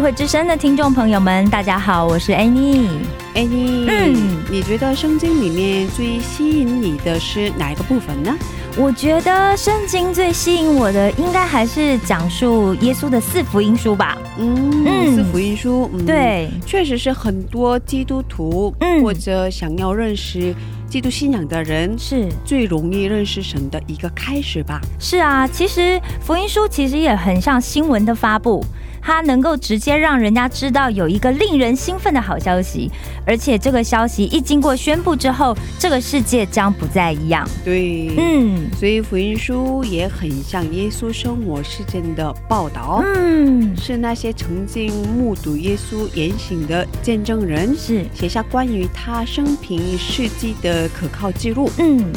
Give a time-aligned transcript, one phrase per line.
[0.00, 2.88] 智慧之声的听众朋友们，大家好，我是 Annie。
[3.34, 8.34] Annie，嗯你觉得圣经里面最吸引你的是哪一个部分呢？
[8.78, 14.16] 我觉得圣经最吸引我的，应该还是讲述耶稣的四福音书吧。
[14.38, 15.90] 嗯，嗯是福音书。
[15.92, 20.54] 嗯，对，确实是很多基督徒、嗯或者想要认识
[20.88, 24.80] 基督信仰的人是最容易认识神的一个开始吧。
[24.98, 28.64] 是啊，其实福音书其实也很像新闻的发布，
[29.00, 32.90] 它能够直接让人家知道有一个令人兴奋的好消息，
[33.26, 37.48] 而且这个消息一经过宣布之后，这个世界将不再一样。
[37.64, 43.02] 对，嗯所以福音书也很像耶稣生活事件的报道。
[43.04, 51.70] 嗯，是那些曾经目睹耶稣言行的见证人是写下关于他生平事迹的可靠记录。
[51.78, 52.12] 嗯。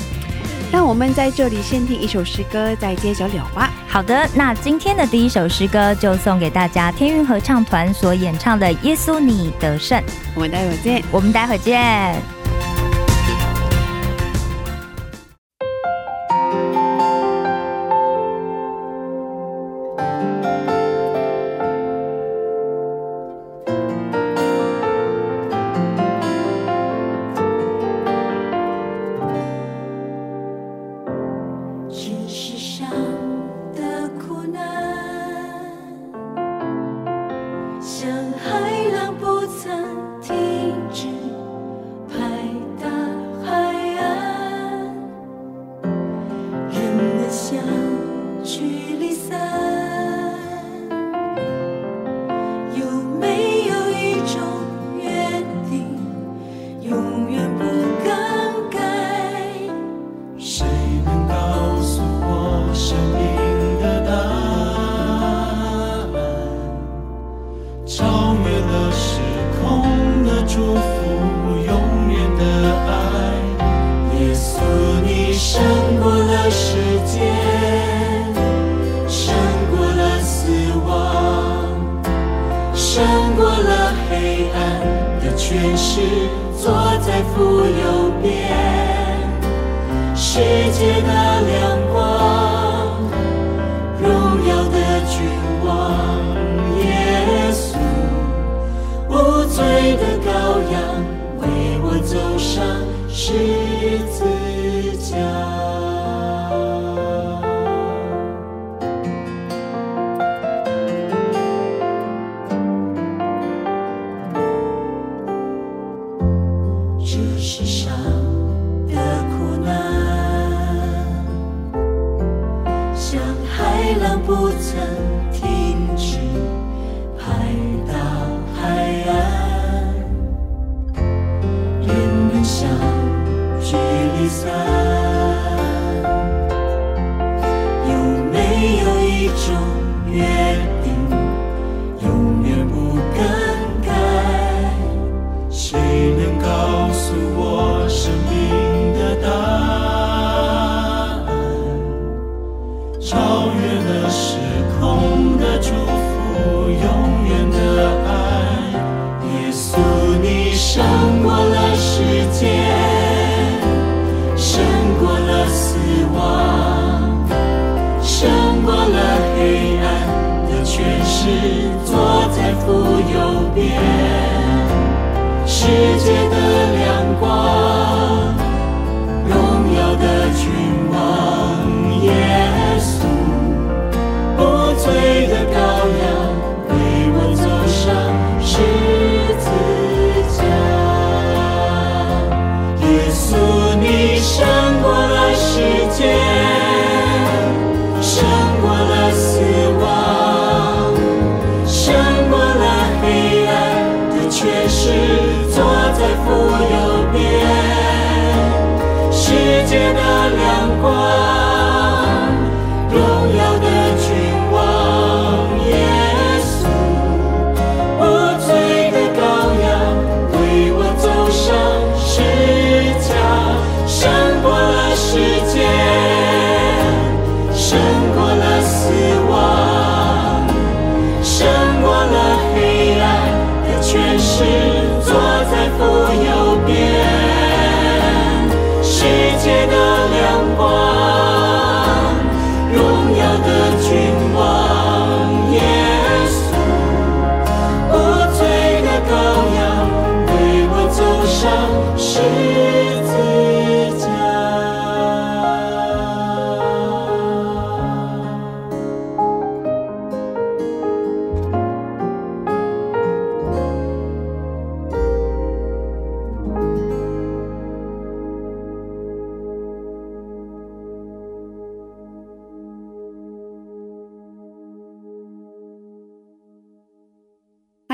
[0.74, 3.72] 那我们在这里先听一首诗歌，再揭晓了吧。
[3.88, 10.00] 好的，那今天的第一首诗歌就送给大家天韵合唱团所演唱的《耶稣你得胜》，
[10.34, 11.04] 我们待会儿见。
[11.12, 12.43] 我们待会见。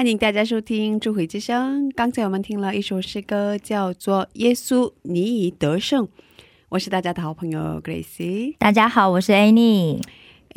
[0.09, 1.88] 迎大家收听《智慧之声》。
[1.95, 6.06] 刚才我们听了一首诗歌，叫做《耶稣，你已得胜》。
[6.69, 8.56] 我是大家的好朋友 Gracie。
[8.57, 10.01] 大家好，我是 Annie。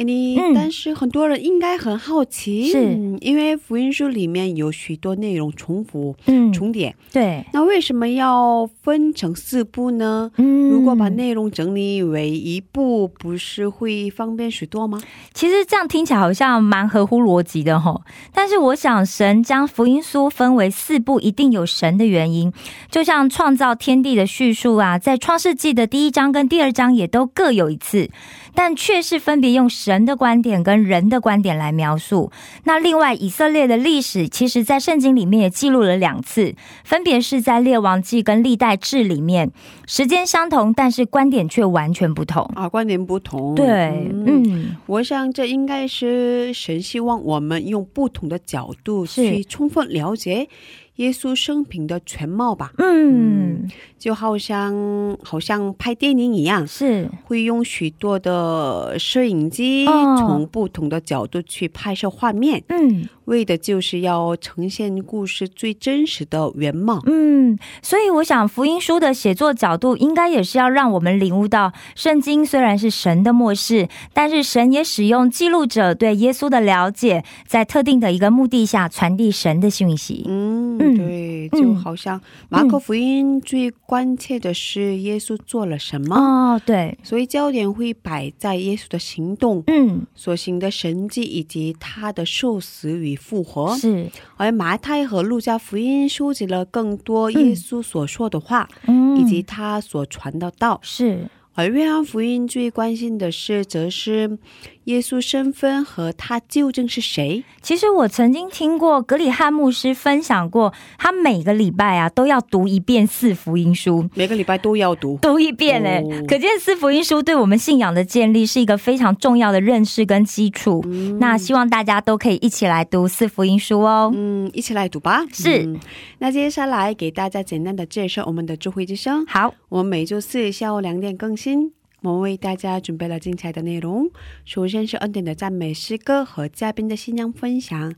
[0.03, 0.53] 哎，你、嗯。
[0.55, 2.79] 但是很多人应该很好奇，是。
[2.79, 10.31] 嗯因为福音书里面有许多内容重复、嗯，重叠，对，那为什么要分成四部呢？
[10.39, 10.71] 嗯。
[10.71, 15.01] 如果把内容整理为一部，不是会方便许多吗？
[15.33, 18.03] 其实这样听起来好像蛮合乎逻辑的吼，
[18.33, 22.53] 但是我想神将福音书分为四部，一定有神的原因。
[22.91, 28.11] 就像创造天地的叙述啊，在创世纪的第一章跟第二章也都各有一次，
[28.55, 32.31] 但却是分别用神的观点跟人的观点来描述。
[32.65, 36.55] 那另外，以色列的历史其实在圣经里面也记录了两次，
[36.85, 39.51] 分别是在列王记跟历代志里面，
[39.87, 42.43] 时间相同，但是观点却完全不同。
[42.55, 43.55] 啊，观点不同。
[43.55, 43.67] 对，
[44.13, 50.49] 嗯嗯我想这应该是神希望我们用不同的角度去充分了解
[50.97, 52.73] 耶稣生平的全貌吧。
[52.79, 53.69] 嗯，
[53.99, 60.17] 就好像好像拍电影一样，是，会用许多的摄影机哦。
[60.19, 67.01] 从不同的角度去拍摄画面，嗯为的就是要呈现故事最真实的原貌。
[67.07, 80.25] 嗯，所以我想福音书的写作角度，应该也是要让我们领悟到，圣经虽然是神的末世，但是神也使用记录者对耶稣的了解，在特定的一个目的下传递神的讯息。
[80.29, 93.77] 嗯，嗯对，嗯就好像马可福音最关切的是耶稣做了什么，哦，对，所以焦点会摆在耶稣的行动、嗯，所行的神迹以及他的受死与复活。
[93.77, 100.81] 是，而马太和路加福音收集了更多耶稣所说的话，嗯以及他所传的道。
[100.83, 104.39] 是，而约翰福音最关心的是，则是
[104.85, 107.45] 耶稣身份和他究竟是谁。
[107.61, 114.09] 其实我曾经听过格里汉牧师分享过，他每个礼拜啊都要读一遍四福音书。
[114.15, 115.19] 每个礼拜都要读。
[115.23, 120.83] 读一遍哎、哦可见四福音书对我们信仰的建立是一个非常重要的认识跟基础。
[121.21, 124.11] 那希望大家都可以一起来读四福音书哦。
[124.15, 125.25] 嗯，一起来读吧。
[125.33, 125.79] 是嗯
[126.19, 129.27] 那接下来给大家简单的介绍我们的智慧之声。
[129.27, 131.73] 好，我们每周四下午两点更新。
[132.03, 134.11] 我们为大家准备了精彩的内容，
[134.45, 137.95] 首先是恩典的赞美诗歌和嘉宾的新娘分享。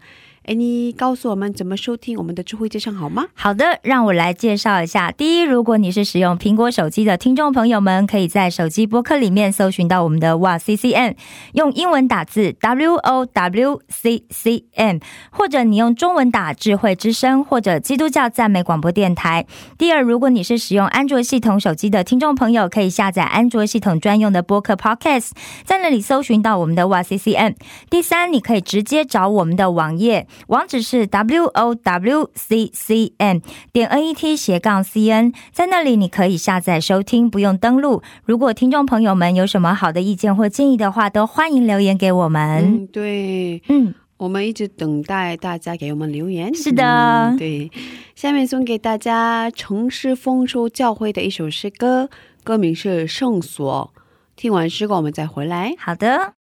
[0.47, 3.25] 哎，你告诉我们怎么收听我们的智慧之声好吗？
[3.33, 5.11] 好的，让我来介绍一下。
[5.11, 11.17] 第一，如果你是使用苹果手机的听众朋友们，可以在手机播客里面搜寻到我们的哇 C C N，
[11.55, 14.99] 用英文打字 W O W C C M，
[15.31, 19.47] 或者你用中文打智慧之声或者基督教赞美广播电台。
[19.79, 25.31] 第二，如果你是使用安卓系统手机的听众朋友，可以下载安卓系统专用的播客 Podcast，
[25.65, 27.57] 在那里搜寻到我们的哇 C C N。
[27.89, 33.41] 第三，你可以直接找我们的网页，网址是 w o w c c n
[33.73, 38.03] 点 n e t 斜杠 c n，在那里你可以下载收听，不用登录。
[38.25, 42.63] 如果听众朋友们有什么好的意见或建议的话，都欢迎留言给我们。
[42.65, 46.55] 嗯，对，嗯，我们一直等待大家给我们留言。
[46.55, 47.71] 是的嗯对。
[48.15, 52.09] 下面送给大家城市丰收教会的一首诗歌，
[52.43, 53.93] 歌名是《圣所》。
[54.37, 55.75] 听完诗歌，我们再回来。
[55.79, 56.44] 好的。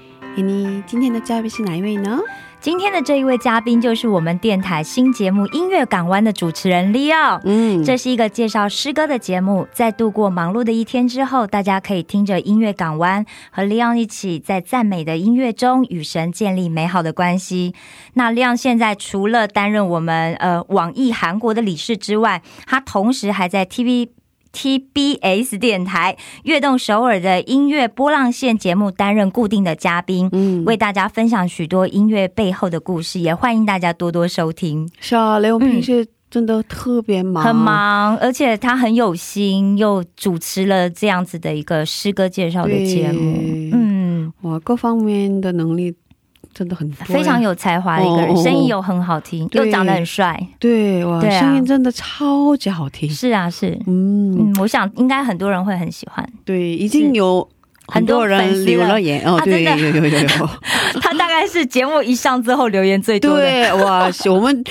[0.35, 2.19] 你今天的嘉宾是哪一位呢？
[2.61, 7.41] 今天的这一位嘉宾就是我们电台新节目《音乐港湾》的主持人 Leo。
[7.43, 17.73] 嗯，这是一个介绍诗歌的节目，在度过忙碌的一天之后，大家可以听着音乐港湾，和 Leon 一起在赞美的音乐中与神建立美好的关系。
[18.13, 24.09] 那 Leon 现在除了担任我们呃网易韩国的理事之外，他同时还在 TV。
[24.53, 34.89] TBS 电台悦动首尔的音乐波浪线节目担任固定的嘉宾，嗯为大家分享许多音乐背后的故事，也欢迎大家多多收听。
[34.99, 37.55] 是啊，雷文平时真的特别忙，很。
[37.55, 43.37] 忙，而且他很有心，又主持了这样子的一个诗歌介绍的节目，
[43.73, 45.93] 嗯，哇，各方面的能力
[46.53, 47.41] 真的很多，非常。
[47.41, 50.39] 有才华的一个人，声音又很好听，又长得很帅。
[50.59, 53.09] 对，哇，对啊声音真的超级好听。
[53.09, 56.23] 是啊，是，嗯，嗯，我想应该很多人会很喜欢。
[56.45, 57.41] 对，已经有
[57.87, 60.49] 很很多人留言哦，啊对，有有有有。
[61.01, 63.41] 他大概是节目一上之后留言最多的。
[63.41, 64.63] 对，哇，我们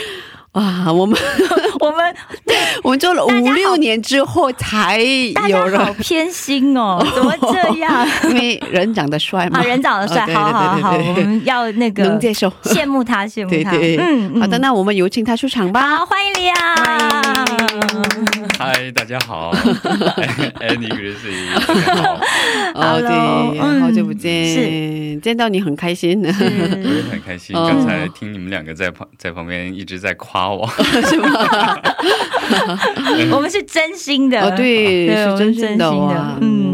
[0.52, 1.16] 哇，我们
[1.78, 2.14] 我们
[2.82, 4.98] 我们做了五六年之后才
[5.32, 8.06] 大有家好，偏心哦， 怎么这样？
[8.28, 12.50] 因为人长得帅嘛，啊，人长得帅，好好好，我们要那个能接受。
[12.64, 13.70] 羡慕他，羡慕他。
[13.70, 15.98] 对对，嗯好的，那我们有请他出场吧。
[15.98, 16.54] 好，欢迎李亚。
[18.62, 19.51] 嗨，大家好，
[20.61, 22.20] Annie 家好，
[22.75, 23.01] 哦，
[23.57, 27.57] Hello，好久不见，见到你很开心，我也很开心。
[27.57, 30.68] 哦刚才听你们两个在旁在旁边一直在夸我，
[31.09, 31.31] 是吗？
[33.33, 36.69] 我们是真心的，哦，对，是真心的哇，嗯，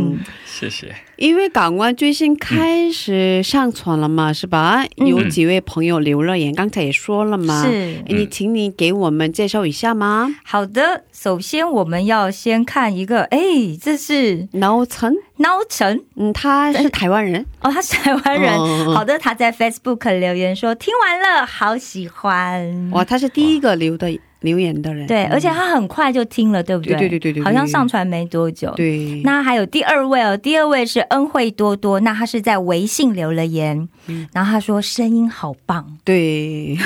[0.59, 0.95] 谢谢。
[1.17, 4.85] 因为港湾最近开始上传了嘛，是吧？
[4.97, 7.63] 嗯有几位朋友留了言，刚才也说了嘛。
[7.65, 10.35] 是你请你给我们介绍一下吗？
[10.45, 11.05] 好的。
[11.13, 13.39] 首先，我们要先看一个，哎，
[13.83, 18.53] 这是挠晨，孬晨嗯，他是台湾人，哦，他是台湾人。
[18.55, 22.91] 嗯好的，他在 Facebook 留言说听完了，好喜欢。
[22.93, 25.07] 哇，他是第一个留的留言的人。
[25.07, 26.97] 对，嗯而且他很快就听了，对不对？
[26.97, 28.73] 对对对对对好像上传没多久。。
[28.77, 36.77] 对，那还有第二位哦，第二位是恩惠多多，那他是在微信留了言，嗯然后他说声音好棒，对，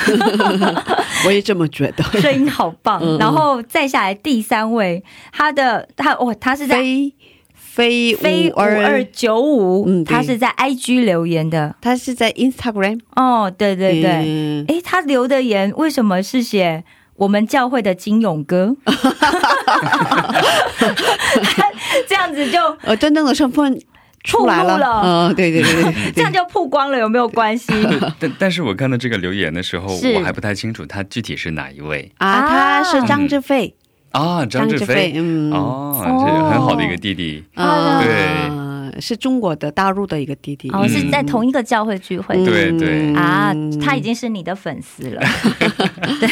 [1.25, 2.03] 我也这么觉得。
[2.21, 3.17] 声音好棒。
[3.17, 7.13] 然后再下来第三位，他的他哦，他是在飞
[7.53, 11.75] 飞飞五二九五，嗯他是在 IG 留言的。
[11.81, 12.99] 他是在 Instagram。
[13.15, 16.83] 哦，对对对，嗯诶，他留的言为什么是写
[17.21, 18.75] 我们教会的金勇哥？
[22.09, 23.79] 这样子就呃，真正的身份
[24.23, 25.01] 出来了。
[25.03, 27.71] 嗯，对对对对对，这样就曝光了，有没有关系？
[28.17, 32.11] 但但是我看到这个留言的时候，我还不太清楚他具体是哪一位。
[32.17, 33.75] 啊，他是张志飞，
[34.13, 34.43] 啊？
[34.47, 37.43] 张志飞，嗯，哦，这很好的一个弟弟。
[37.53, 38.01] 啊，
[38.91, 40.69] 对是中国的大陆的一个弟弟。
[40.71, 42.35] 哦，是在同一个教会聚会。
[42.35, 43.15] 嗯对对。
[43.15, 45.21] 啊，他已经是你的粉丝了，
[46.19, 46.29] 对，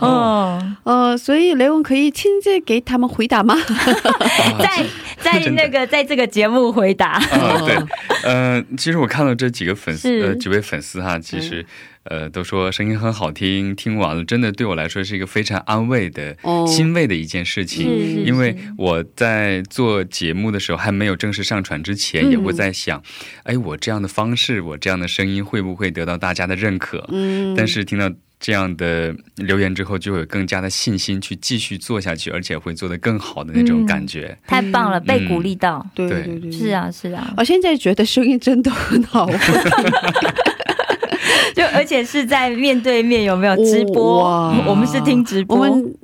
[0.00, 3.54] 哦，呃，所以雷文可以亲自给他们回答吗？
[4.58, 4.84] 在
[5.22, 7.12] 在那个在这个节目回答。
[7.12, 7.76] 啊，对，
[8.24, 11.64] 呃，其实我看到这几个粉丝，呃，几位粉丝哈，其实。
[12.04, 18.24] 呃，都说声音很好听，听完了真的对我来说是一个非常安慰的、哦欣慰的一件事情。
[18.24, 23.02] 因为我在做节目的时候，还没有正式上传之前，嗯也会在想，
[23.42, 27.06] 哎，我这样的方式，我这样的声音会不会得到大家的认可？
[27.12, 34.36] 嗯，但是听到这样的留言之后，就有更加的信心去继续做下去，而且会做得更好的那种感觉。
[34.46, 35.84] 太棒了，被鼓励到。
[35.94, 36.68] 对对对对，是。
[36.68, 39.38] 啊，是啊，我现在觉得声音真的很好听，
[41.54, 44.22] 就而且是在面对面，有没有直播？
[44.22, 45.94] 哇我们是听直播，我们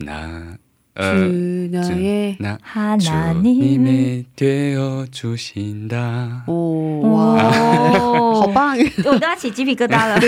[0.00, 0.56] 那
[0.94, 6.42] 呃， 그 나의 那 하나님 주님이 되어 주신다。
[6.46, 8.76] 哦哇，好好棒！
[9.04, 10.20] 我都要起鸡皮疙瘩了。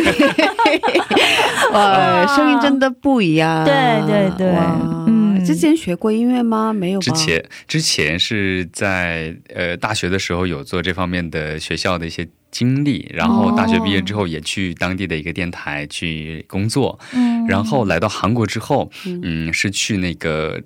[1.72, 3.64] 呃，声音真的不一样。
[3.64, 3.74] 对
[4.06, 4.78] 对对哇
[5.09, 6.73] 嗯 之前学过音乐吗？
[6.73, 7.03] 没有吧？
[7.05, 20.62] 之前之前是在呃大学的时候有做这方面的学校的一些经历，然后大学毕业之后也去当地的一个电台去工作，嗯然后来到韩国之后，嗯，是去那个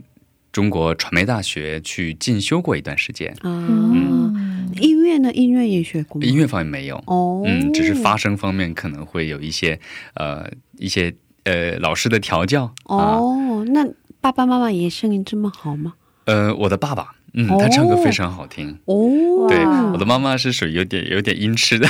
[0.52, 5.32] 中国传媒大学去进修过一段时间，啊，嗯音乐呢？
[5.34, 6.22] 音乐也学过？
[6.24, 9.80] 音乐方面没有，哦，嗯，只是发声方面可能会有一些
[10.14, 11.14] 呃一些
[11.44, 13.84] 呃老师的调教啊，哦，那
[14.22, 15.94] 爸爸妈妈也声音这么好吗？
[16.26, 17.14] 呃，我的爸爸。
[17.36, 18.76] 嗯，哦他唱歌非常好听。
[18.86, 21.88] 哦，对，我的妈妈是属于有点有点音痴的，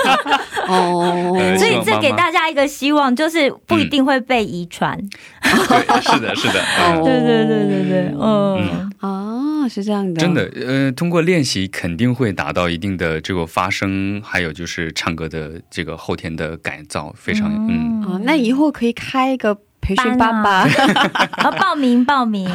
[0.66, 4.98] 哦，呃所以这给大家一个希望，就是不一定会被遗传。
[5.42, 6.64] 对，是的，是的，
[7.04, 20.68] 对对对对对，嗯，啊，是这样的，真的，呃，通过练习肯定会达到一定的这个发声，还有就是唱歌的这个后天的改造，非常嗯，啊，那以后可以开一个培训班爸啊。
[21.34, 22.48] 爸，啊， 报名报名，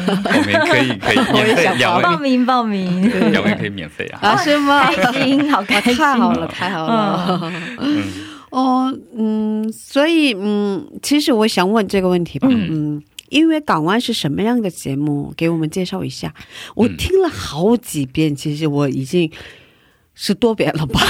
[0.66, 2.02] 可以可以 免费，两位。
[2.02, 4.84] 报名报名， 两位可以免费啊，啊，是吗？
[4.92, 7.52] 开心，好开心，太好了，太好了。
[7.78, 8.02] 嗯，
[8.50, 13.02] 哦，嗯，所以嗯，其实我想问这个问题吧，嗯。
[13.28, 15.34] 因为港湾是什么样的节目？
[15.36, 16.32] 给我们介绍一下。
[16.76, 19.28] 我嗯听了好几遍，其实我已经
[20.14, 21.00] 是多遍了吧，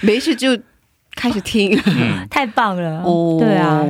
[0.00, 0.58] 没事就
[1.14, 1.78] 开始听，
[2.30, 3.36] 太棒了，哦。
[3.38, 3.84] 对啊，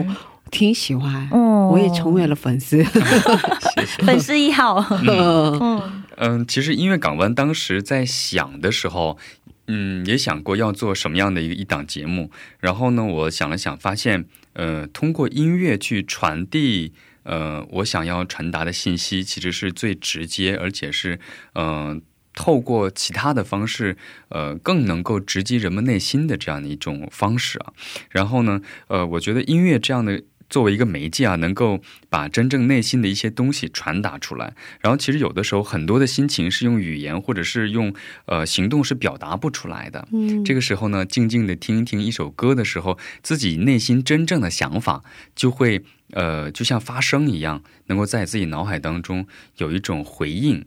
[0.50, 2.82] 挺喜欢，哦我也成为了粉丝。
[2.84, 4.02] 谢谢。
[4.04, 9.18] 粉丝一号，嗯嗯嗯，其实音乐港湾当时在想的时候，
[9.66, 12.30] 嗯，也想过要做什么样的一个一档节目。
[12.58, 16.92] 然后呢，我想了想，发现，呃，通过音乐去传递，
[17.24, 21.20] 呃，我想要传达的信息，其实是最直接，而且是，
[21.54, 22.00] 嗯、
[22.34, 23.96] 透过其他的方式，
[24.30, 27.72] 呃，更能够直击人们内心的这样的一种方式啊。
[28.10, 34.54] 然后呢，呃，我觉得音乐这样的作为一个媒介啊，能够把真正内心的一些东西传达出来。
[34.80, 37.94] 然后其实有的时候很多的心情是用语言或者是用
[38.26, 40.06] 呃行动是表达不出来的。
[40.12, 45.02] 嗯这个时候呢，静静的听一听一首歌的时候，自己内心真正的想法
[45.34, 45.82] 就会
[46.12, 49.26] 呃，就像发声一样，能够在自己脑海当中
[49.58, 50.64] 有一种回应。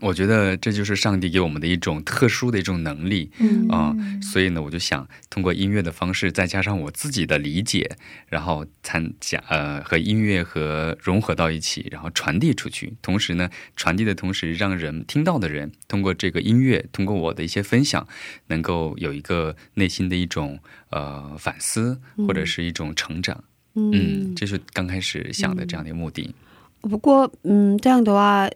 [0.00, 7.96] 我觉得这就是上帝给我们的一种特殊的一种能力嗯啊、所以呢，我就想通过音乐的方式，再加上我自己的理解，
[8.28, 12.94] 然后参加呃和音乐和融合到一起，然后传递出去。
[13.02, 18.06] 同时呢，传递的同时，让人听到的人通过这个音乐，通过我的一些分享，
[18.48, 20.58] 能够有一个内心的一种
[20.90, 23.44] 呃反思，或者是一种成长。
[23.74, 26.34] 嗯，这是刚开始想的这样的目的。
[26.82, 28.48] 不过，嗯，这样的话，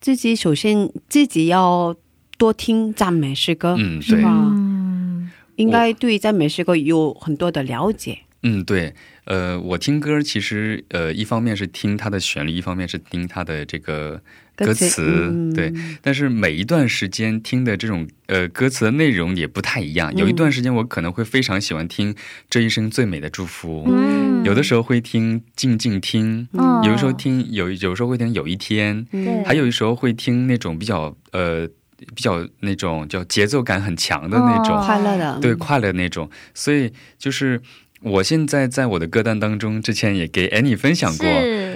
[0.00, 1.94] 自己首先自己要
[2.36, 4.30] 多听赞美诗歌，嗯是吧？
[4.30, 8.18] 嗯，应该对赞美诗歌有很多的了解。
[8.42, 8.94] 嗯，对，
[9.28, 14.18] 呃，我听歌其实呃，一方面是听它的旋律，一方面是听它的这个
[14.56, 15.70] 歌词，嗯对。
[16.00, 20.10] 但是每一段时间听的这种呃歌词的内容也不太一样。
[20.16, 22.14] 有一段时间我可能会非常喜欢听
[22.48, 31.68] 《这一生最美的祝福》，嗯有的时候会听《静静听》，嗯有的时候听有有时候会听《有一天》，嗯还有的时候会听那种比较呃
[32.14, 34.74] 比较那种叫节奏感很强的那种。
[34.74, 36.30] 哦快乐的，对，快乐那种。
[36.54, 37.60] 所以就是
[38.00, 41.26] 我现在在我的歌单当中，之前也给 Annie 分享过，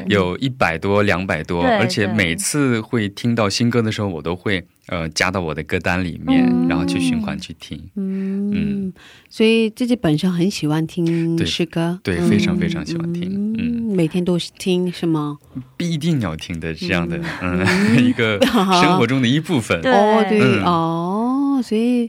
[0.07, 6.69] 有一百多、两百多，而且每次会听到新歌的时候，我都会呃加到我的歌单里面，嗯。
[6.69, 7.79] 然后去循环去听。
[7.97, 8.51] 嗯。
[8.53, 8.93] 嗯。
[9.29, 12.29] 所以自己本身很喜欢听诗歌，对，嗯。
[12.29, 15.39] 非常非常喜欢听，嗯，每天都听是吗？
[15.77, 17.67] 必定要听的这样的，嗯，
[18.05, 18.39] 一个
[18.81, 19.79] 生活中的一部分。
[19.81, 20.63] 哦， 对、嗯。
[20.65, 22.09] 哦，所以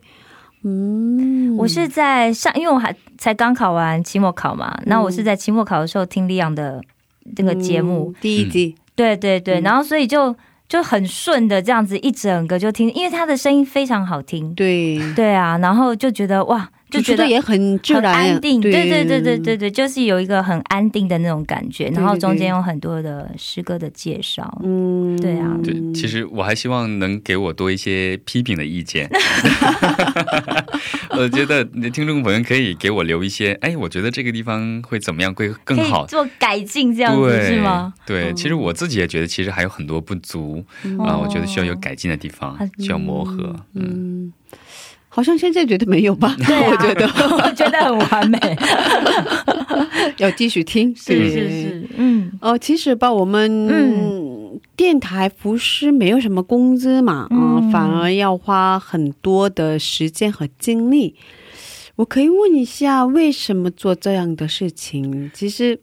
[0.64, 6.82] 嗯，我是在上，因为我还才刚考完期末考嘛，那我是在期末考的时候听利昂的
[7.36, 8.16] 这个节目，嗯。
[8.22, 9.64] 第一集，对对对，嗯。
[9.64, 10.36] 然后所以就
[10.70, 18.72] 就很顺的这样子一整个就听，因为他的声音非常好听，对，对啊，然后就觉得哇，就觉得也很自很然，安定，对。
[18.72, 25.58] 对对对对对对，就是有一个很安定的那种感觉，然后中间有很多的诗歌的介绍，嗯，对啊。
[25.64, 29.10] 对，其实我还希望能给我多一些批评的意见。
[31.12, 36.06] 我觉得你的听众朋友可以给我留一些，哎，我觉得这个地方会怎么样会更好。
[36.06, 37.94] 做改进这样子，是吗？
[38.06, 40.64] 对，其实我自己也觉得，其实还有很多不足
[41.00, 43.56] 啊、我觉得需要有改进的地方，需要磨合。
[43.76, 44.34] 嗯，嗯，
[45.16, 46.36] 好像现在觉得没有吧？
[46.48, 47.06] 对啊我觉得
[47.38, 48.40] 我 觉得很完美，
[50.18, 51.36] 要继续听，是对是。
[51.50, 61.16] 是，嗯哦，其实吧，我们嗯电台不是没有什么工资嘛，啊、嗯反而要花很多的时间和精力。
[61.96, 65.30] 我可以问一下，为什么做这样的事情？
[65.34, 65.80] 其实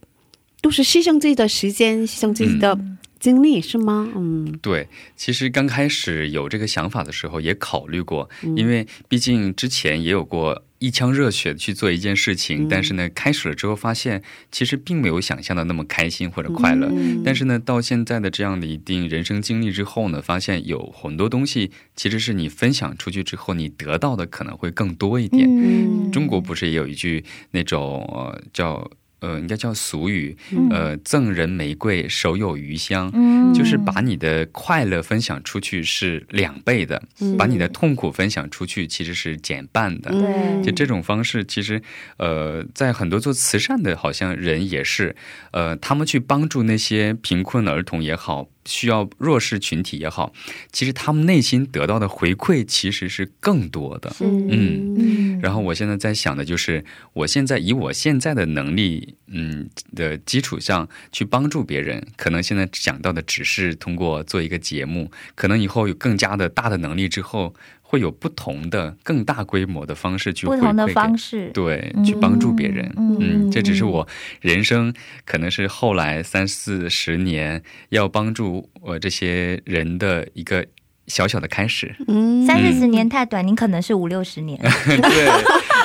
[0.60, 2.76] 都是牺牲自己的时间，牺牲自己的
[3.20, 4.10] 精力，是吗？
[4.16, 16.88] 嗯对，其实刚开始有这个想法的时候，也考虑过，因为毕竟之前也有过一腔热血地去做一件事情，但是呢，开始了之后发现，其实并没有想象的那么开心或者快乐。
[16.90, 25.46] 嗯但是呢，到现在的这样的一定人生经历之后呢，发现有很多东西，其实是你分享出去之后，你得到的可能会更多一点。
[25.46, 30.68] 嗯中国不是也有一句那种呃叫呃应该叫俗语，嗯。
[30.70, 33.10] 呃赠人玫瑰，手有余香。
[33.14, 33.54] 嗯。
[33.54, 40.10] 就是把你的快乐分享出去是两倍的，嗯把你的痛苦分享出去其实是减半的。
[40.10, 40.62] 对。
[40.62, 41.82] 就这种方式，其实，
[42.16, 45.16] 呃，在很多做慈善的，好像人也是，
[45.52, 50.32] 呃，他们去帮助那些贫困的儿童也好，需要弱势群体也好，
[50.72, 54.14] 其实他们内心得到的回馈其实是更多的。
[54.20, 54.94] 嗯嗯
[55.42, 72.92] 然后我现在在想的就是，我现在以我现在的能力，嗯的基础上去帮助别人，可能现在想到的只是通过做一个节目，可能以后有更加的大的能力之后，会有不同的更大规模的方式去不同的方式，对，去帮助别人。
[72.96, 74.06] 嗯嗯，这只是我
[74.40, 80.64] 人生可能是后来三四十年要帮助我这些人的一个
[81.10, 81.94] 小小的开始。
[82.06, 84.58] 嗯三四十年太短，您可能是五六十年。
[84.86, 85.28] 对，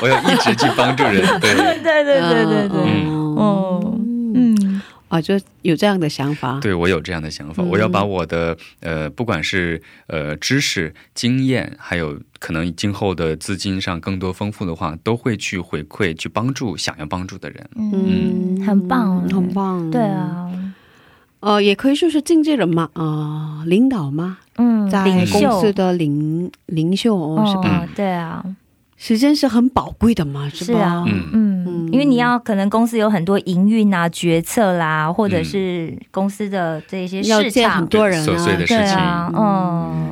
[0.01, 1.21] 我要一直去帮助人。
[1.41, 3.99] 对，对对对对对，嗯哦，
[4.35, 6.59] 嗯啊，就有这样的想法。
[6.61, 17.69] 对我有这样的想法，嗯我要把我的呃，不管是呃知识、经验，还有可能今后的资金上更多丰富的话，都会去回馈、去帮助想要帮助的人。
[17.75, 19.89] 嗯，很棒，很棒。
[19.91, 20.49] 对，啊，
[21.45, 27.83] 呃，也可以说是经纪人嘛，啊、领导嘛，嗯，在领袖公司的领领袖哦，是吧？
[27.83, 28.43] 哦，对啊，
[28.97, 30.79] 时间是很宝贵的嘛，是吧？
[30.79, 40.04] 是啊，嗯嗯，因为你要可能公司有很多营运啊、决策啦，或者是公司的这些要见市场很多人啊，琐碎的事情对啊，嗯，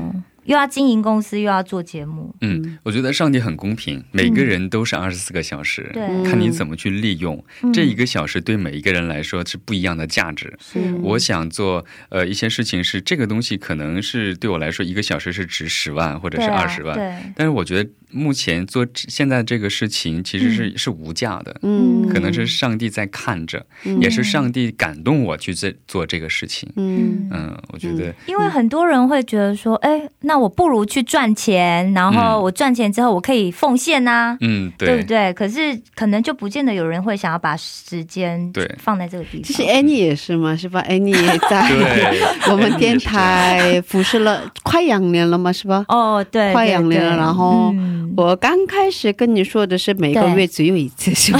[0.45, 6.23] 又要经营公司，又要做节目，嗯，我觉得上帝很公平，每个人都是二十四个小时，对。
[6.23, 7.71] 看你怎么去利用、嗯。
[7.71, 10.53] 这一个小时，对每一个人来说是不一样的价值。
[10.59, 10.79] 是。
[11.01, 21.55] 我想做呃一些事情是这个东西，可能是对我来说一个小时是值十万或者是二十万，对，但是我觉得目前做现在这个事情其实是、是无价的。
[21.63, 26.69] 嗯，可能是上帝在看着，嗯也是上帝感动我去做做这个事情。
[26.75, 35.33] 嗯嗯，我觉得因为很多人会觉得说，哎、那我不如去赚钱，然后嗯我赚钱之后我可以奉献呐、嗯，对不对？
[35.33, 39.43] 可是可能就不见得有人会想要把时间对放在这个地方。
[39.43, 41.69] 其实 Annie 也是嘛，是吧？Annie 也 在
[42.51, 45.85] 我们电台服侍了快两年了嘛，是吧？
[45.87, 51.39] 哦，对，快两年了然后嗯我刚开始跟你说的是每个月只有一次，是吧？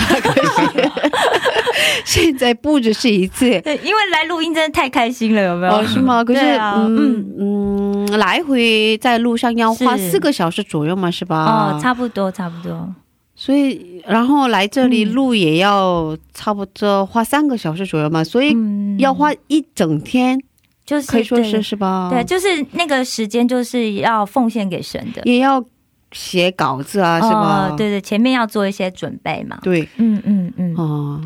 [2.06, 3.50] 现在不只是一次。
[3.62, 5.74] 对，因为来录音真的太开心了，有没有？
[5.74, 6.24] 哦，是吗？
[6.26, 11.76] 可是，嗯嗯，来回在路上要花四个小时左右嘛，是吧？
[11.78, 12.94] 哦，差不多，差不多。
[13.36, 20.40] 所以，然后来这里嗯录也要差不多花三个小时左右嘛，所以嗯要花一整天，
[20.86, 22.10] 就是可以说是是吧？
[22.12, 25.64] 对，就是那个时间就是要奉献给神的，也要
[26.13, 27.69] 写稿子啊，是吧？
[27.71, 29.60] 哦对对，前面要做一些准备嘛。
[29.62, 31.21] 对，嗯嗯嗯，哦，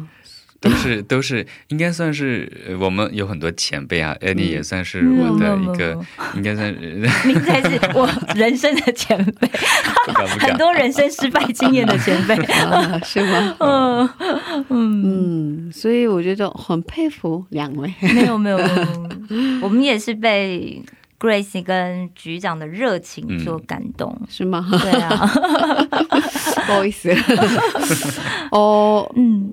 [0.60, 6.04] 都是 都是应该算是呃我们有很多前辈啊，Annie 也算是我嗯的一个没，
[6.38, 6.80] 应该算是
[7.28, 9.48] 您才是我人生的前辈，
[10.08, 10.58] 不敢不很。
[10.58, 12.36] 多人生失败经验的前辈。
[12.64, 13.56] 啊是吗？
[13.60, 14.10] 嗯
[14.70, 17.94] 嗯，嗯，所以我觉得很佩服两位。
[18.02, 18.58] 没有，没有
[19.62, 20.82] 我们也是被
[21.20, 24.16] Grace 跟局长的热情所感动。
[24.30, 24.66] 是吗？
[24.82, 25.26] 对啊，
[26.68, 27.12] 不好意思。
[28.52, 29.52] 哦，嗯，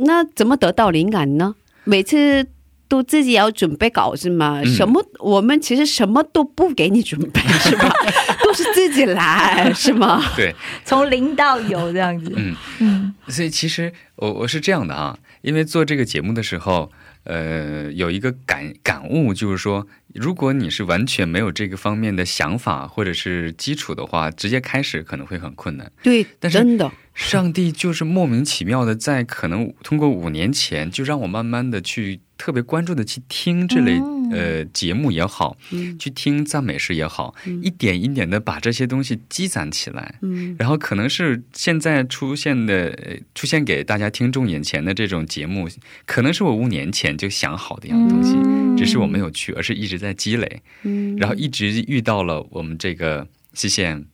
[0.00, 1.54] 那怎么得到灵感呢？
[1.84, 2.46] 每次
[2.88, 4.60] 都自己要准备稿子嘛？
[4.62, 5.02] 嗯什么？
[5.18, 7.90] 我们其实什么都不给你准备，是吧？
[8.42, 10.22] 都是自己来，是吗？
[10.36, 12.32] 对，从零到有这样子。
[12.36, 16.90] 嗯，嗯所以其实我我是这样的啊，因为做这个节目的时候，
[17.24, 25.90] 呃，有一个感感悟，就是说，如果你是完全没有这个方面的想法或者是基础的话，直接开始可能会很困难。
[26.02, 35.98] 对，但是真的，上帝就是莫名其妙的，在可能通过五年前，就让我慢慢的去特别关注的去听这类、嗯呃节目也好，嗯。
[35.98, 37.60] 去听赞美诗也好，嗯。
[37.62, 40.14] 一点一点的把这些东西积攒起来。
[40.22, 40.56] 嗯。
[40.58, 45.68] 然后可能是现在出现的，呃出现给大家听众眼前的这种节目，
[46.06, 48.76] 可能是我五年前就想好的一样东西，嗯。
[48.76, 51.16] 只是我没有去，而是一直在积累，嗯。
[51.16, 54.06] 然后一直遇到了我们这个西线，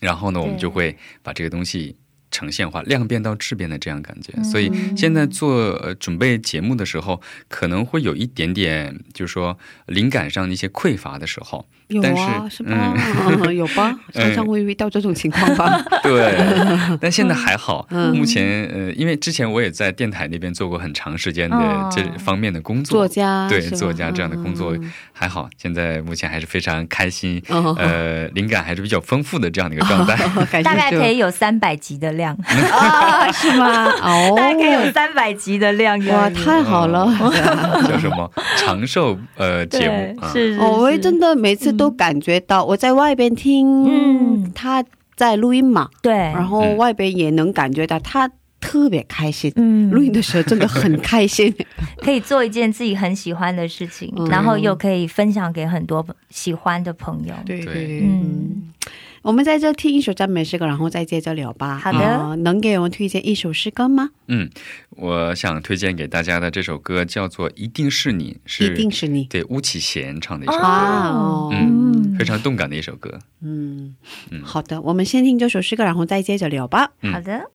[0.00, 1.94] 然后呢，我们就会把这个东西
[2.34, 4.32] 呈现化、量变到质变的这样感觉。
[4.36, 4.66] 嗯所以
[4.96, 11.64] 现在做呃准备节目的时候，可能会有一点点，就是说灵感上的一些匮乏的时候。
[11.88, 12.94] 有但啊，是是吧？
[13.44, 13.94] 嗯 有吧？
[14.14, 15.82] 常常会遇到这种情况吧？
[16.02, 17.86] 对，但现在还好。
[17.90, 25.48] 嗯目前呃，因为之前我也在电台那边做过很长时间的哦这方面的工作，作家对作家这样的工作嗯还好。
[25.60, 30.62] 现在目前还是非常开心，哦呃，灵感还是比较丰富的这样的一个状态。
[30.62, 32.34] 大概可以有三百集的量，
[32.72, 33.84] 啊，是吗？
[34.02, 35.98] 哦，大概可以有三百集的量。
[36.06, 37.06] 哇，太好了！
[37.88, 44.84] 叫什么长寿呃节目是哦，我也真的每次都感觉到，我在外边听，嗯他
[45.16, 49.52] 在录音嘛，对，然后嗯外边也能感觉到他特别开心。
[49.56, 51.54] 嗯录音的时候真的很开心，
[52.02, 57.34] 可以做一件自己很喜欢的事情，嗯然后又可以分享给很多喜欢的朋友。
[57.46, 58.72] 对对嗯。
[59.24, 61.78] 我们在这听一首赞美诗歌，然后再接着聊吧。
[61.78, 64.10] 好的呃能给我们推荐一首诗歌吗？
[64.26, 64.50] 嗯，
[64.90, 71.08] 我想推荐给大家的这首歌叫做《一定是你》，是一定是你对巫启贤唱的一首歌，啊！
[71.08, 73.18] 哦，嗯，非常动感的一首歌。
[73.40, 73.96] 嗯
[74.30, 76.90] 嗯好的，我们先听这首诗歌，然后再接着聊吧。
[77.00, 77.50] 嗯好的，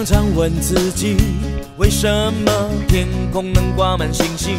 [0.00, 1.14] 常常问自己，
[1.76, 2.50] 为什么
[2.88, 4.56] 天空能挂满星星？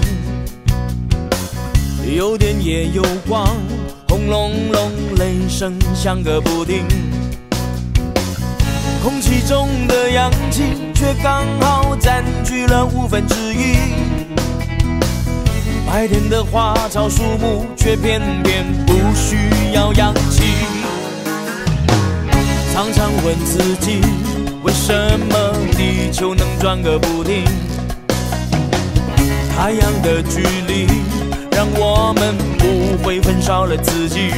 [2.16, 3.48] 有电也有光，
[4.08, 6.86] 轰隆隆，雷声响个不停。
[9.02, 10.62] 空气中的氧气
[10.94, 13.78] 却刚好占据了五分之一。
[15.88, 19.38] 白天的花草树木却偏偏不需
[19.74, 20.44] 要氧气。
[22.72, 24.02] 常常问自己，
[24.64, 27.44] 为什么地球能转个不停？
[29.56, 30.88] 太阳的距离，
[31.52, 34.32] 让我们不会焚烧了自己。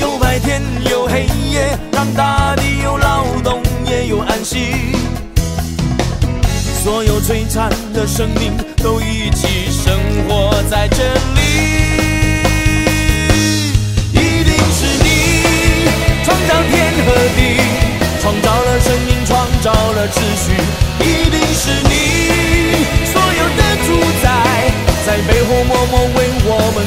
[0.00, 4.94] 有白天有黑夜，让大地有劳动也有安息。
[6.82, 9.94] 所有璀璨的生命都一起生
[10.26, 11.40] 活在这里。
[14.12, 15.08] 一定是你
[16.24, 17.40] 创造天和地，
[18.26, 20.50] 创造了生命，创造了秩序。
[20.98, 21.94] 一定是你
[23.06, 24.26] 所有的主宰，
[25.06, 26.82] 在背后默默为我们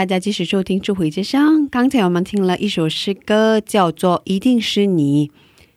[0.00, 1.64] 大家继续收听《智慧之声》。
[1.68, 5.28] 刚才我们听了一首诗歌，叫做《一定是你》，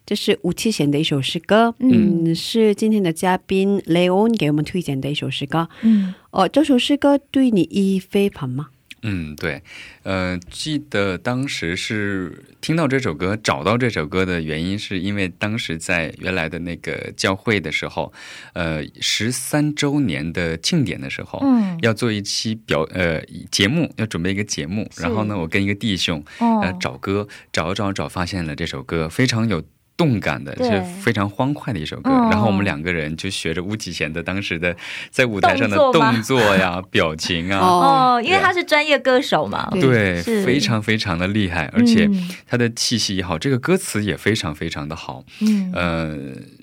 [0.05, 1.75] 这是吴奇贤的一首诗歌。
[1.79, 5.67] 嗯，是今天的嘉宾雷欧给我们推荐的一首诗歌。
[5.81, 8.67] 嗯，哦，这首诗歌对你意义非凡吗？
[9.03, 9.61] 嗯，对，
[10.03, 18.11] 呃，记得当时是听到这首歌，找到这首歌的原因，是因为当时在原来的那个教会的时候，
[18.53, 29.61] 呃，十三周年的庆典的时候，嗯要做一期表呃节目，要准备一个节目，然后呢，我跟一个弟兄哦呃找歌，找找找，发现了这首歌，非常有。
[29.95, 32.09] 动感的，就是非常欢快的一首歌。
[32.09, 32.29] 嗯。
[32.29, 34.75] 然后我们两个人就学着巫启贤的当时的
[35.09, 40.21] 在舞台上的动作呀、 表情啊，哦，因为他是专业歌手嘛，对。
[40.43, 45.23] 非常非常的厉害，而且嗯他的气息也好，这个歌词也非常非常的好。
[45.41, 45.71] 嗯。
[45.73, 46.17] 呃，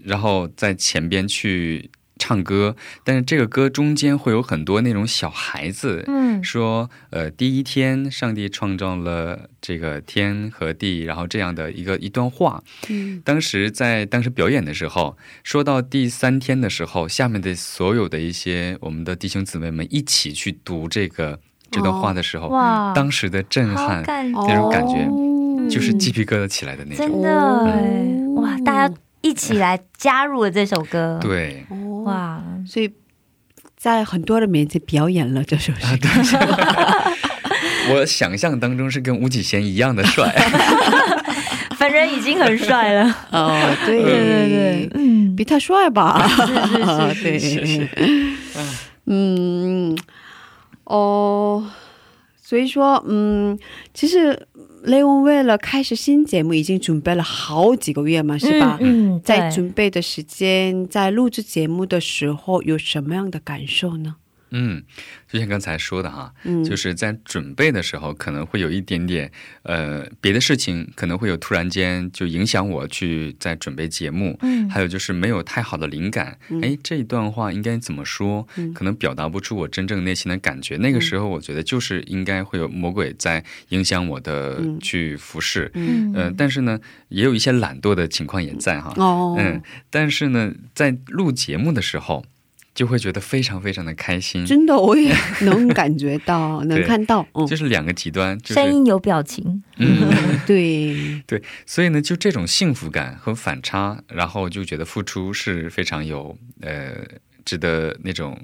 [0.05, 1.91] 然后在前边去
[2.21, 6.05] 唱歌，但是这个歌中间会有很多那种小孩子。
[6.07, 12.62] 嗯说，呃，第一天上帝创造了这个天和地，然后这样的一个一段话。
[12.89, 21.41] 嗯，当时在当时表演的时候，说到第三天的时候，下面的所有的一些我们的弟兄姊妹们一起去读这个
[21.71, 27.07] 这段话的时候，哇，当时的震撼那种感觉哦就是鸡皮疙瘩起来的那种。
[27.07, 27.31] 真的
[27.66, 28.07] 哎，
[28.37, 32.91] 哇，大家一起来加入了这首歌，， 对，哦，哇，所以
[33.77, 36.09] 在很多人面前表演了这首诗歌。
[37.93, 40.33] 我想象当中是跟吴启贤一样的帅，
[41.79, 43.16] 本人已经很帅了。
[43.33, 44.03] 哦，对。
[44.03, 46.29] 对对对，嗯，比他帅吧？
[47.14, 47.89] 是是对，是是。
[49.07, 49.97] 嗯，
[50.85, 51.66] 哦，
[52.41, 53.59] 所以说，嗯，
[53.93, 54.47] 其实
[54.83, 58.78] 雷文为了开始新节目，已经准备了好几个月嘛，是吧？
[58.81, 64.16] 嗯，嗯在准备的时间，在录制节目的时候，有什么样的感受呢？
[64.51, 64.82] 嗯，
[65.28, 69.30] 就像刚才说的哈，嗯，就是在准备的时候，可能会有一点点
[69.62, 74.38] 呃别的事情，可能会有突然间就影响我去在准备节目。
[74.42, 78.46] 嗯还有就是没有太好的灵感，哎、这一段话应该怎么说？
[78.57, 80.76] 嗯可能表达不出我真正内心的感觉。
[80.76, 85.70] 那个时候，我觉得就是应该会有魔鬼在影响我的嗯去服侍。
[85.74, 86.78] 嗯呃，但是呢，
[87.09, 88.92] 也有一些懒惰的情况也在哈。
[88.96, 92.24] 哦，嗯，但是呢，在录节目的时候，
[92.81, 94.47] 就会觉得非常非常的开心。
[94.47, 100.09] 真的，我也能感觉到， 能看到，嗯，就是两个极端，就是声音有表情，嗯，
[100.49, 106.93] 对，对，所以呢，就这种幸福感和反差，然后就觉得付出是非常有呃
[107.45, 108.35] 值得那种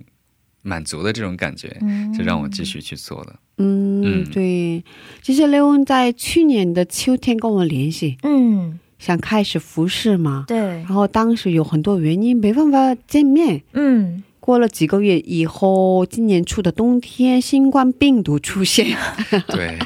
[0.61, 2.13] 满足的这种感觉，嗯。
[2.13, 3.37] 就让我继续去做了。
[3.57, 4.31] 嗯，嗯。
[4.31, 4.85] 对。
[5.23, 10.59] 其实雷文在去年的秋天跟我联系，嗯，想开始服饰嘛，对。
[10.59, 13.63] 然，后当时有很多原因没办法见面。
[13.73, 18.97] 嗯，过了几个月以后，今年初的冬天，新冠病毒出现，
[19.51, 19.77] 对，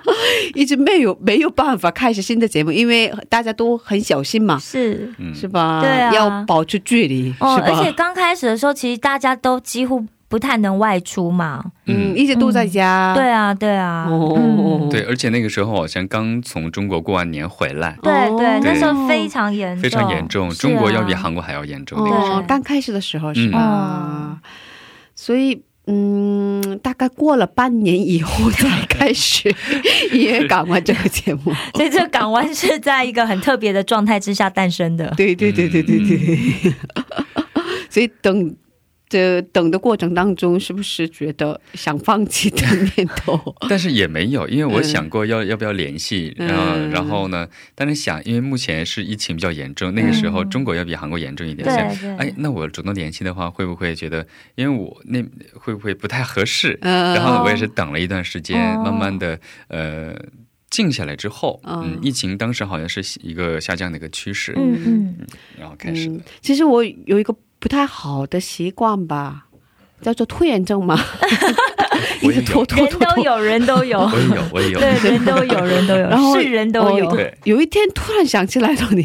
[0.56, 5.12] 一直没有没有办法开始新的节目，因为大家都很小心嘛，是。
[5.18, 5.82] 嗯，是吧？
[5.82, 7.76] 对啊要保持距离，哦，是吧？
[7.76, 11.64] 而且刚开始的时候，其实大家都几乎不太能外出嘛。
[11.86, 13.14] 嗯，嗯一直都在家。
[13.14, 14.06] 对啊，对啊。
[14.10, 21.98] 哦嗯对，而且那个时候好像刚从中国过完年回来，对对哦，那时候非常严重，非常严重，啊中国要比韩国还要严重。
[22.04, 24.38] 那个时候哦，刚开始的时候是嗯吧？
[25.14, 25.62] 所以。
[25.88, 29.48] 嗯，大概过了半年以后才开始
[30.10, 31.54] 音乐港湾这个节目。
[31.74, 35.14] 所以这个港湾是在一个很特别的状态之下诞生的。
[35.16, 36.74] 对对对对对对。
[37.88, 38.52] 所以等
[39.08, 42.60] 这等的过程当中，是不是觉得想放弃的
[42.96, 43.54] 念头？
[43.70, 46.46] 但是也没有，因为我嗯想过要、要不要联系，嗯。
[46.48, 52.26] 然后然后呢，但是想，因为目前是疫情比较严重，那个时候中国要比韩国严重一点，对所以对。
[52.26, 54.26] 哎，那我主动联系的话，会不会觉得，
[54.56, 55.22] 因为我那
[55.54, 56.76] 会不会不太合适？
[56.82, 58.82] 嗯然后我也是等了一段时间，哦。
[58.84, 59.38] 慢慢的
[59.68, 60.14] 呃
[60.68, 61.82] 静下来之后，哦。
[61.84, 65.26] 嗯，疫情当时好像是一个下降的一个趋势，嗯嗯，
[65.58, 67.34] 然后开始嗯，其实我有一个
[67.66, 69.46] 不太好的习惯吧，
[70.00, 70.96] 叫做拖延症嘛，
[72.22, 72.86] 一直拖拖。
[72.86, 77.10] 都有，人都有， 我也有，我也有，对，人都有，人都有，然后是人都有。
[77.10, 79.04] 对有一天突然想起来了你，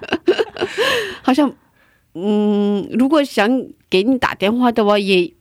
[1.24, 1.50] 好像
[2.12, 3.48] 嗯，如果想
[3.88, 5.32] 给你打电话的话，也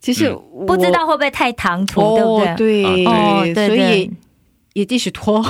[0.00, 2.84] 其实嗯不知道会不会太唐突，对不哦，对？
[2.84, 4.10] 对，哦，对所以对，
[4.74, 5.44] 也继续拖。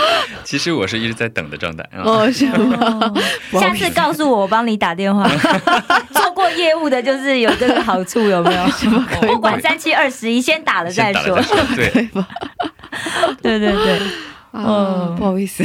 [0.44, 2.02] 其实我是一直在等的状态啊。
[2.04, 2.76] 哦，是吗？
[2.80, 3.14] 哦
[3.60, 5.28] 下次告诉我，我帮你打电话。
[6.12, 8.66] 做过业务的，就是有这个好处，有没有？
[9.26, 11.36] 不管三七二十一，先打了再说
[11.76, 11.90] 对，
[13.42, 13.98] 对对对，
[14.52, 15.62] 啊嗯，不好意思，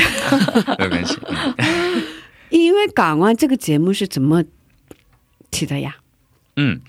[0.77, 1.17] 没关系。
[1.57, 2.03] 嗯
[2.49, 4.43] 因为港湾这个节目是怎么
[5.51, 5.95] 起的呀？
[6.55, 6.79] 嗯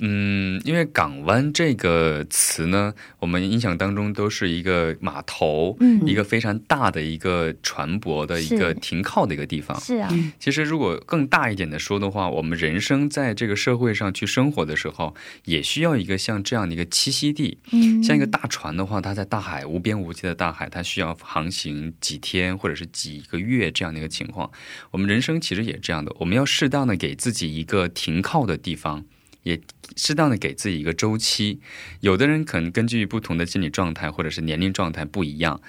[0.00, 9.78] 嗯，因为港湾这个词呢，我们印象当中都是一个码头，嗯一个非常大的一个船舶的一个停靠的一个地方。
[9.80, 17.58] 是啊，其实，如果更大一点的说的话，我们人生在这个社会上去生活的时候，也需要一个像这样的一个栖息地。
[17.72, 24.48] 嗯像一个大船的话，它在大海无边无际的大海，它需要航行几天或者是几个月这样的一个情况。
[24.92, 29.04] 我们人生其实也这样的，我们要适当的给自己一个停靠的地方。
[29.44, 29.58] 也
[29.96, 31.60] 适当的给自己一个周期，
[32.00, 35.60] 有的人可能根据不同的心理状态或者是年龄状态不一样，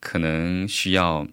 [0.00, 1.26] 可能需要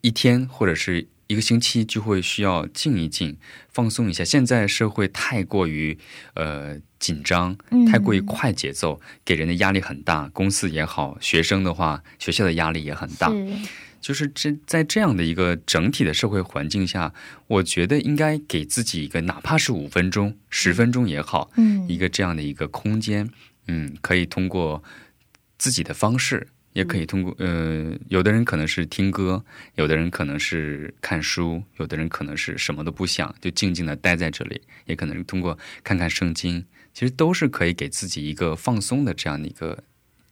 [0.00, 3.36] 一天或者是一个星期就会需要静一静，
[3.70, 4.22] 放松一下。
[4.22, 5.98] 现在社会太过于
[6.34, 10.28] 呃紧张，嗯太过于快节奏，给人的压力很大。
[10.34, 13.32] 公司也好，学生的话，学校的压力也很大。
[14.12, 17.14] 是就是这在这样的一个整体的社会环境下，
[17.46, 21.88] 我觉得应该给自己一个哪怕是五分钟、十分钟也好，嗯。
[21.88, 23.30] 一个这样的一个空间，
[23.68, 24.82] 嗯，可以通过
[25.56, 29.44] 自己的方式，也可以通过，呃，有的人可能是听歌，
[29.76, 39.84] 有的人可能是看书，有的人可能是什么都不想，就静静的待在这里，也可能是通过看看圣经，其实都是可以给自己一个放松的这样的一个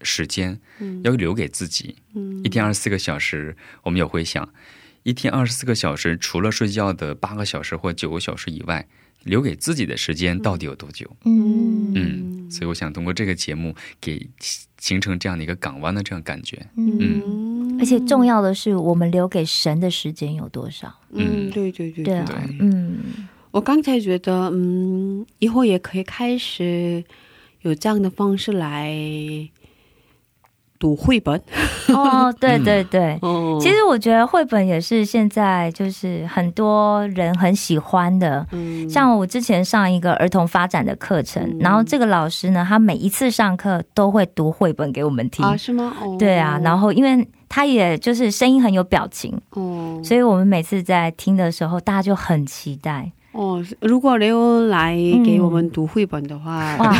[0.02, 0.58] 时间，
[1.04, 1.96] 要留给自己。
[2.44, 4.48] 一天二十四个小时，我们也会想，
[5.02, 8.86] 一天二十四个小时，除了睡觉的八个小时或九个小时以外，
[9.24, 11.08] 留给自己的时间到底有多久？
[11.24, 11.92] 嗯。
[11.94, 14.28] 嗯，所以我想通过这个节目给
[14.78, 16.66] 形成这样的一个港湾的这样感觉。
[16.76, 20.92] 嗯，而且重要的是，我们留给神的时间有多少？
[21.10, 22.14] 嗯，对对对对。
[22.14, 27.04] 啊，嗯，我刚才觉得，嗯，以后也可以开始
[27.60, 28.90] 有这样的方式来
[30.82, 31.40] 读绘本。
[31.94, 38.44] 哦， 对对对，哦，其实我觉得绘本也是现在就是很多人很喜欢的。
[38.50, 45.44] 嗯像我之前上一个儿童发展的课程，然后这个老师呢，他每一次上课都会读绘本给我们听。
[45.46, 45.94] 啊，是吗？
[46.02, 53.12] 哦，对啊，然后因为他也就是声音很有表情，哦所以我们每次在听的时候，大家就很期待。
[53.32, 56.94] 哦，如果雷欧来给我们读绘本的话， 哇，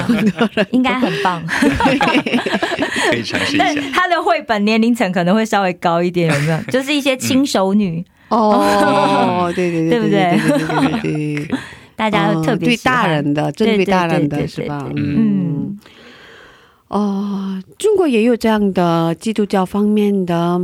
[0.70, 1.42] 应该很棒。
[1.46, 3.74] 可以尝试一下。
[3.92, 6.58] 他的绘本年龄层可能会稍微高一点，有没有？
[6.72, 11.48] 就是一些轻熟女，哦， 对对对，对不对对对对对，
[11.96, 14.88] 大家都特别对喜欢大人的，针对大人的是吧？
[14.96, 15.78] 嗯，
[16.88, 20.58] 哦，中国也有这样的基督教方面的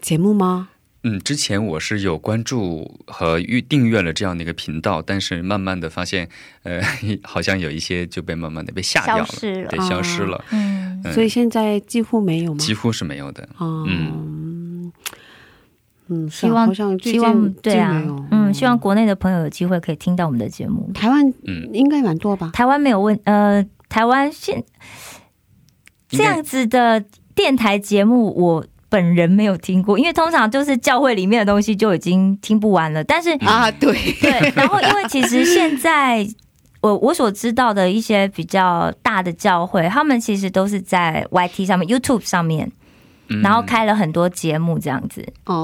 [0.00, 0.68] 节目吗？
[1.04, 6.28] 嗯，之前我是有关注和预订阅了这样的一个频道，但是慢慢的发现，
[6.62, 6.80] 呃，
[7.22, 12.58] 好像有一些就被慢慢的被下掉了，消失了对，消失了，嗯，嗯所以现在几乎没有吗？
[12.58, 13.46] 几乎是没有的。
[13.58, 14.90] 哦嗯
[16.08, 20.90] 嗯，希望好像最希望对啊最近没有，嗯，希望国内的朋友有机会可以听到我们的节目。
[20.94, 22.50] 台湾嗯，应该蛮多吧？
[22.52, 24.64] 台湾没有问，呃，台湾现
[26.08, 33.02] 这样子的电台节目，我本人没有听过，因为通常就是教会里面的东西就已经听不完了。
[33.02, 36.24] 但是，啊，对，对，然后因为其实现在
[36.80, 42.70] 我我所知道的一些比较大的教会，他们其实都是在 YT 上面、YouTube 上面，
[43.30, 45.26] 嗯然后开了很多节目这样子。
[45.46, 45.54] 哦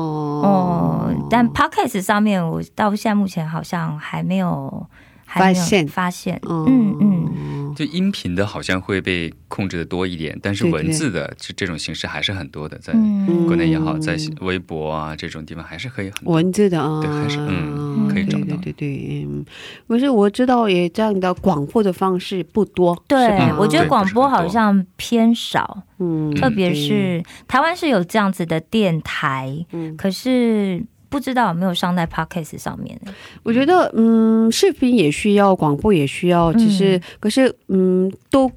[0.42, 4.84] 哦，但 Podcast 上面我到现在目前好像还没有
[5.30, 5.86] 还没有发现。
[5.88, 7.32] 发现，嗯嗯嗯。
[7.36, 13.46] 嗯就音频的好像会被控制的多一点，但是文字的这这种形式还是很多的，在嗯。
[13.46, 16.34] 国内也好，在微博啊这种地方还是可以很多。
[16.34, 18.56] 文字的啊，对还是嗯可以找到。
[18.56, 19.44] 对对嗯，
[19.86, 32.98] 可是我知道也这样的广播的方式不多，对，我觉得广播好像偏少，嗯，特别是台湾是有这样子的电台，嗯，可是不知道有没有上在 Podcast 上面。
[33.42, 38.50] 我觉得嗯，视频也需要，广播也需要，只是、嗯可是嗯，都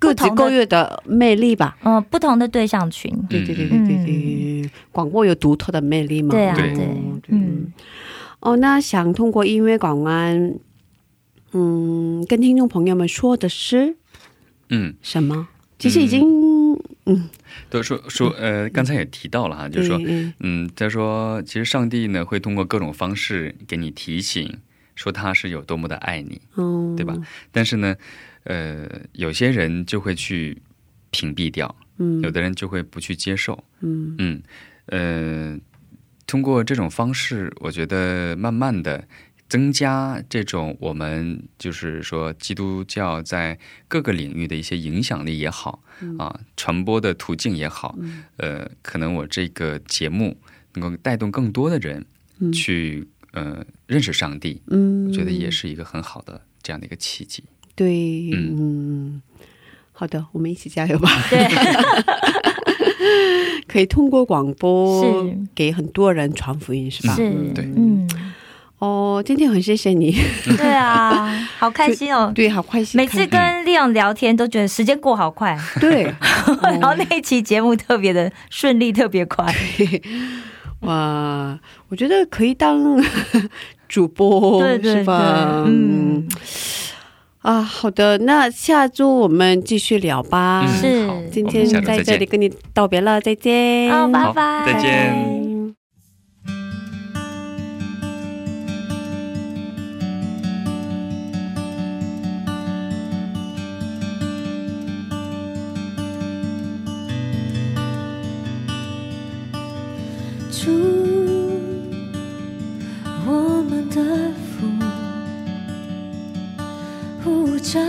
[0.00, 1.76] 各自不同的各有的魅力吧。
[1.84, 6.30] 嗯、不同的对象群，对对对对对对，广播有独特的魅力嘛？
[6.30, 7.72] 对对啊对，嗯嗯，
[8.40, 10.54] 哦，那想通过音乐广安，
[11.52, 13.96] 嗯，跟听众朋友们说的是
[14.70, 15.48] 嗯，什么？
[15.78, 16.74] 其实已经
[17.06, 17.28] 嗯，
[17.68, 24.58] 都说说呃，刚才也提到了哈，就是说嗯嗯，他说，其实上帝呢会通过各种方式给你提醒，
[24.94, 27.16] 说他是有多么的爱你，嗯，对吧？
[27.52, 27.96] 但是呢，
[28.44, 30.60] 呃，有些人就会去
[31.10, 34.14] 屏蔽掉，嗯，有的人就会不去接受，嗯。
[34.18, 34.42] 嗯，
[34.86, 35.58] 呃，
[36.26, 39.06] 通过这种方式，我觉得慢慢的
[39.48, 45.82] 增加这种我们就是说基督教在各个领域的一些影响力也好，
[46.18, 47.96] 啊，传播的途径也好，
[48.36, 50.36] 呃，可能我这个节目
[50.74, 52.04] 能够带动更多的人
[52.38, 52.52] 嗯。
[52.52, 57.42] 去、呃认识上帝，嗯，我觉得也是一个很好的这样的一个契机。
[57.74, 59.20] 对，嗯，
[59.92, 61.08] 好的，我们一起加油吧。
[61.28, 61.48] 对，
[63.66, 67.14] 可以通过广播给很多人传福音，是吧？
[67.16, 67.28] 是。
[67.30, 67.64] 嗯对。
[67.76, 68.08] 嗯，
[68.80, 70.10] 哦，今天很谢谢你，
[70.56, 71.28] 对啊，
[71.58, 72.32] 好开心哦。
[72.34, 72.98] 对，好开心。
[72.98, 76.04] 每次跟利昂聊天都觉得时间过好快，对，
[76.80, 79.54] 然后那一期节目特别的顺利，特别快。
[80.80, 81.58] 哇，
[81.90, 82.80] 我觉得可以当
[83.86, 85.62] 主播，对对对，是吧？
[85.66, 86.26] 嗯，
[87.42, 90.64] 啊，好的，那下周我们继续聊吧。
[90.66, 92.02] 嗯是好今天在。
[92.02, 93.92] 这里跟你道别了，再见。
[93.92, 95.39] 哦，拜拜，再见
[110.70, 110.76] 主，
[113.26, 113.96] 我们的
[114.46, 114.68] 父，
[117.24, 117.80] 护着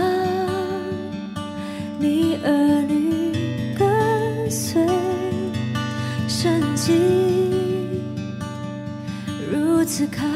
[1.98, 3.32] 你儿女
[3.78, 4.84] 跟随，
[6.26, 6.92] 神迹
[9.52, 10.26] 如此靠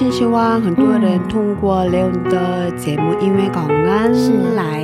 [0.00, 4.82] 哎，你真希望很多人通过雷恩的节目《音乐港湾是》来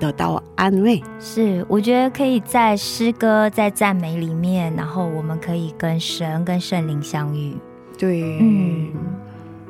[0.00, 1.00] 得到安慰。
[1.20, 7.56] 是，我觉得可以在诗歌、在赞美里面，然后我们可以跟神、跟圣灵相遇。
[7.96, 8.88] 对，嗯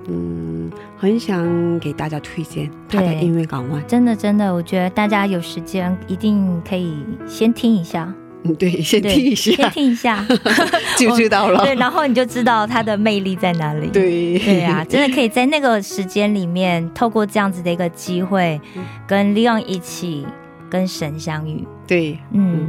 [0.09, 3.83] 嗯很想给大家推荐他的对音乐港湾。
[3.87, 6.97] 真的，真的，我觉得大家有时间一定可以
[7.27, 8.11] 先听一下，
[8.45, 10.27] 嗯，对，先对听一下先下听一下，
[10.99, 11.65] 就知道了。
[11.65, 13.89] 对，然后你就知道它的魅力在哪里。
[13.89, 18.61] 对对啊，真的可以在那个时间里面，透过这样子的一个机会，
[19.07, 20.27] 跟 Leon 一起
[20.69, 21.65] 跟神相遇。
[21.87, 22.69] 对，嗯，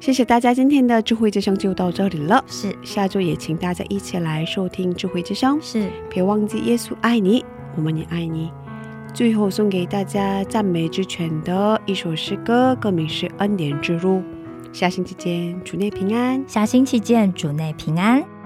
[0.00, 2.42] 谢谢大家今天的智慧之声就到这里了。
[2.48, 7.44] 是下周也请大家一起来收听智慧之声，是，别忘记耶稣爱你，
[7.76, 8.50] 我们也爱你。
[9.14, 14.18] 最后送给大家赞美之泉的一首诗歌，歌名是《恩典之路》。
[14.72, 16.44] 下星期见，主内平安。
[16.46, 18.37] 下星期见，主内平安。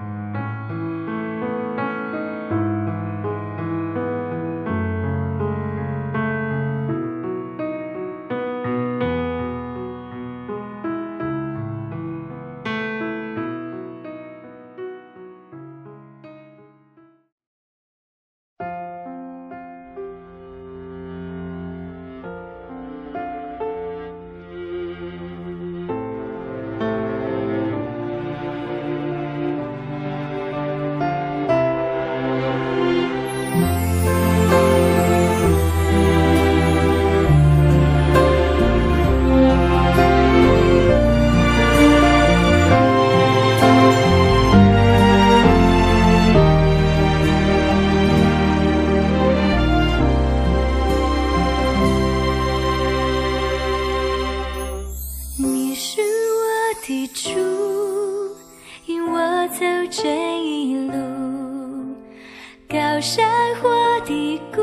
[64.05, 64.61] 的谷，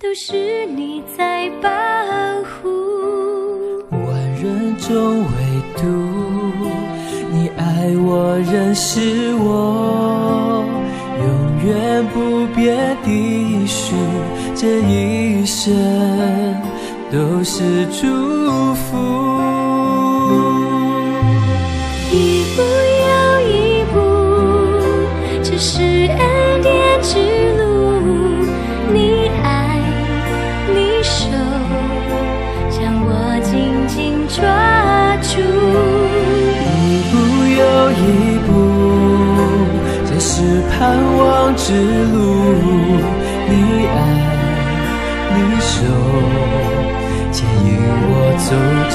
[0.00, 1.70] 都是你在保
[2.42, 2.68] 护。
[3.90, 4.00] 万
[4.34, 5.26] 人中唯
[5.76, 5.86] 独
[7.30, 10.64] 你爱我，认识我，
[11.20, 11.26] 永
[11.68, 13.94] 远不变的许，
[14.56, 15.72] 这一生
[17.12, 19.27] 都是祝福。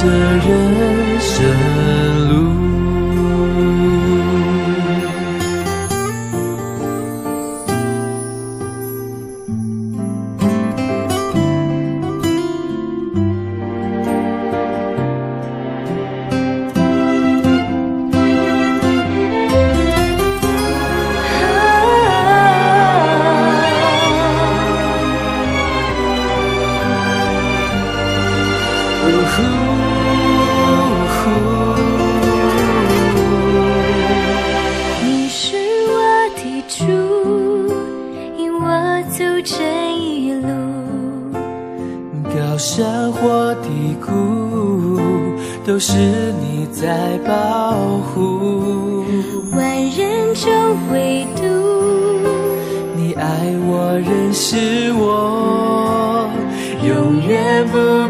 [0.03, 2.02] 这人生。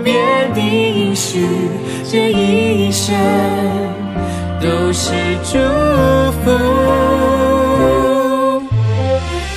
[0.04, 1.48] 远不变的应许，
[2.10, 3.16] 这一生
[4.60, 5.58] 都是祝
[6.44, 6.52] 福。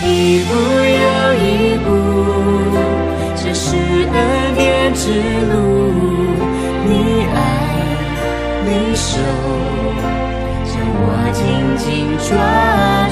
[0.04, 1.86] 一步又一步，
[3.34, 5.10] 这是恩典之
[5.50, 5.54] 路。
[6.88, 6.90] 你
[7.34, 7.36] 爱，
[8.64, 9.18] 你手，
[10.64, 11.42] 将我紧
[11.76, 11.84] 紧
[12.18, 12.30] 抓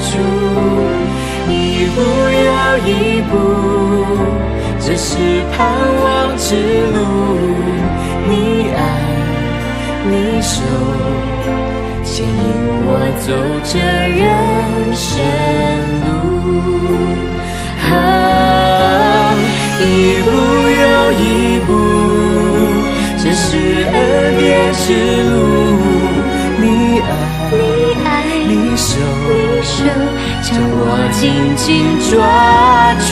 [0.09, 0.11] 住。
[1.47, 1.53] 一
[1.93, 1.97] 步
[2.31, 2.47] 又
[2.87, 2.89] 一
[3.29, 3.33] 步，
[4.87, 5.17] 这是
[5.51, 5.65] 盼
[6.03, 6.53] 望之
[6.93, 6.97] 路。
[8.29, 8.79] 你爱，
[10.07, 10.61] 你手，
[12.03, 12.29] 牵引
[12.85, 12.89] 我
[13.25, 13.27] 走
[13.63, 14.23] 这人
[14.93, 15.03] 生
[16.05, 16.07] 路。
[17.81, 19.33] 啊，
[19.81, 19.83] 一
[20.21, 20.29] 步
[20.81, 20.85] 又
[21.17, 21.23] 一
[21.65, 21.67] 步，
[23.17, 23.57] 这是
[23.91, 23.95] 恩
[24.37, 24.85] 典之
[25.31, 25.33] 路。
[26.61, 26.63] 你
[26.99, 27.09] 爱，
[27.49, 27.57] 你
[28.05, 28.07] 爱，
[28.47, 29.33] 你手，你
[29.63, 29.73] 手
[30.43, 30.79] 将我
[31.11, 31.23] 紧
[31.57, 31.65] 紧
[32.07, 32.13] 抓
[33.01, 33.09] 住，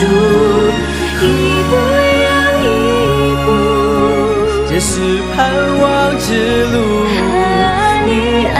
[1.20, 1.24] 一
[1.68, 1.72] 步
[2.24, 2.28] 又
[2.62, 2.66] 一
[3.44, 3.46] 步。
[4.68, 4.90] 这是
[5.34, 5.34] 盼
[5.78, 5.82] 望
[6.18, 6.26] 之
[6.66, 6.74] 路。
[8.06, 8.10] 你
[8.46, 8.56] 爱，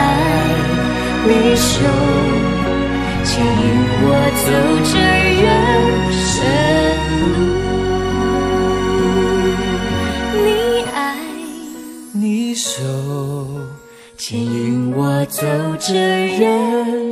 [1.27, 1.71] 你手，
[3.23, 3.53] 牵引
[4.01, 4.03] 我
[4.41, 4.47] 走
[4.83, 4.93] 这
[5.41, 5.43] 人
[6.11, 6.25] 生
[7.21, 7.23] 路。
[10.43, 10.47] 你
[10.95, 10.97] 爱，
[12.13, 12.23] 你
[12.55, 12.81] 手，
[14.17, 15.45] 牵引我走
[15.79, 15.93] 这
[16.39, 17.04] 人